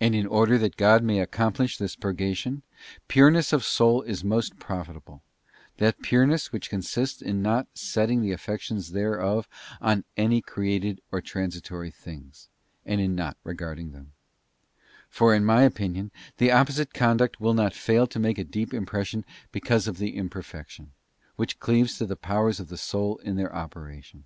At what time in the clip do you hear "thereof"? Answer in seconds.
8.90-9.48